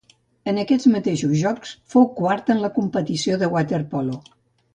[0.51, 4.19] En aquests mateixos Jocs fou quart en la competició de waterpolo.